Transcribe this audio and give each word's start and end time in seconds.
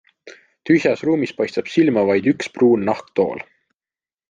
Tühjas 0.69 1.03
ruumis 1.07 1.33
paistab 1.41 1.69
silma 1.75 2.05
vaid 2.09 2.31
üks 2.33 2.51
pruun 2.57 2.89
nahktool. 2.91 3.47